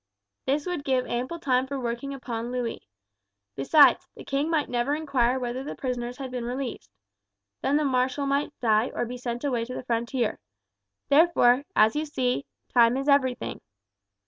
[0.47, 2.87] "This would give ample time for working upon Louis.
[3.55, 6.89] Besides, the king might never inquire whether the prisoners had been released.
[7.61, 10.39] Then the marshal might die or be sent away to the frontier.
[11.09, 13.61] Therefore, as you see, time is everything.